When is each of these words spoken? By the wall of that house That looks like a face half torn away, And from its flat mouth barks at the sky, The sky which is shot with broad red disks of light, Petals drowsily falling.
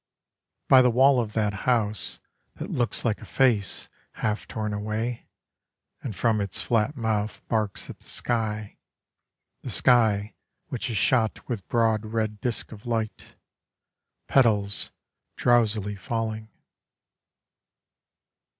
By 0.67 0.81
the 0.81 0.89
wall 0.89 1.19
of 1.19 1.33
that 1.33 1.53
house 1.69 2.21
That 2.55 2.71
looks 2.71 3.05
like 3.05 3.21
a 3.21 3.25
face 3.25 3.87
half 4.13 4.47
torn 4.47 4.73
away, 4.73 5.27
And 6.01 6.15
from 6.15 6.41
its 6.41 6.59
flat 6.59 6.97
mouth 6.97 7.47
barks 7.47 7.87
at 7.87 7.99
the 7.99 8.07
sky, 8.09 8.79
The 9.61 9.69
sky 9.69 10.33
which 10.69 10.89
is 10.89 10.97
shot 10.97 11.47
with 11.47 11.67
broad 11.67 12.03
red 12.03 12.41
disks 12.41 12.73
of 12.73 12.87
light, 12.87 13.35
Petals 14.27 14.89
drowsily 15.37 15.95
falling. 15.97 16.49